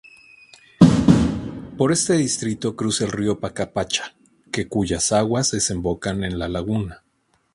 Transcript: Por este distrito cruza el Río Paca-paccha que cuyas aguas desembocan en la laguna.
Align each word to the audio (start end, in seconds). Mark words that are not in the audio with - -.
Por 1.77 1.91
este 1.91 2.13
distrito 2.17 2.75
cruza 2.75 3.05
el 3.05 3.11
Río 3.11 3.39
Paca-paccha 3.39 4.15
que 4.51 4.67
cuyas 4.67 5.11
aguas 5.11 5.51
desembocan 5.51 6.23
en 6.23 6.39
la 6.39 6.49
laguna. 6.49 7.03